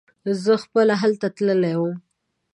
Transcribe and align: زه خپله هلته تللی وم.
زه 0.43 0.53
خپله 0.63 0.93
هلته 1.01 1.27
تللی 1.35 1.75
وم. 1.79 1.93